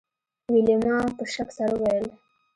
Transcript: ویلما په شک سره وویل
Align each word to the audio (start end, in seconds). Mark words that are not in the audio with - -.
ویلما 0.51 0.97
په 1.17 1.23
شک 1.33 1.49
سره 1.57 1.73
وویل 1.77 2.07